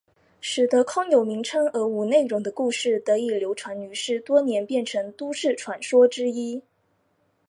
[0.39, 6.63] 使得空有名称而无内容的故事得以流传于世多年变成都市传说之一。